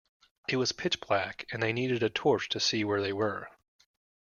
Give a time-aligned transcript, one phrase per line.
[0.49, 3.51] It was pitch black, and they needed a torch to see where they were